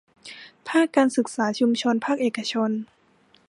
[0.67, 2.69] ภาคการศึกษาชุมชนภาคเอกชน